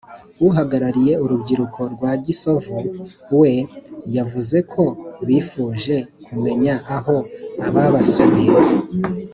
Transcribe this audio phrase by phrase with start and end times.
[0.47, 2.77] uhagarariye urubyiruko rwa gisovu
[3.39, 3.53] we,
[4.15, 4.95] yavuze ko bo
[5.27, 7.17] bifuje kumenya aho
[7.67, 8.45] ababasuye